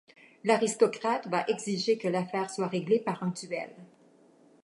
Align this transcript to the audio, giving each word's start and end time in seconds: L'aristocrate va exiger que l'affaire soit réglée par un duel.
L'aristocrate 0.45 1.27
va 1.27 1.45
exiger 1.47 1.95
que 1.99 2.07
l'affaire 2.07 2.49
soit 2.49 2.65
réglée 2.65 2.97
par 2.99 3.21
un 3.21 3.27
duel. 3.29 3.69